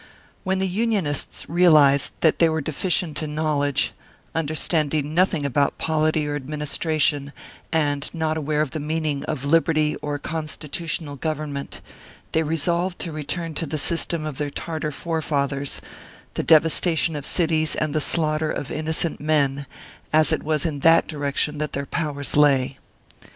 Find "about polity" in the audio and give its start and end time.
5.45-6.27